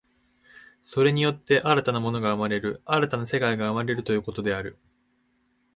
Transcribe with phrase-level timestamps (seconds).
[0.81, 4.79] それによって新たな物が生まれる、新たな世界が生まれるということである。